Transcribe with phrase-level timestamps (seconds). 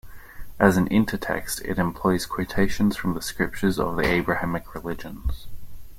[0.59, 5.45] As an intertext, it employs quotations from the scriptures of the Abrahamic religions.